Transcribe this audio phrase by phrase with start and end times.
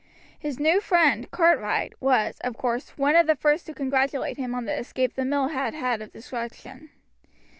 [0.39, 4.65] His new friend, Cartwright, was, of course, one of the first to congratulate him on
[4.65, 6.89] the escape the mill had had of destruction.